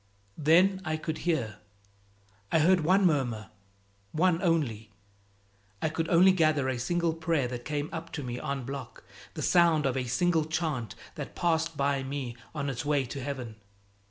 [0.39, 1.57] Then I could hear.
[2.51, 3.51] I heard one murmur,
[4.13, 4.89] one only.
[5.79, 9.03] I could only gather a single prayer that came up to me en bloc,
[9.35, 13.57] the sound of a single chant that passed by me on its way to heaven.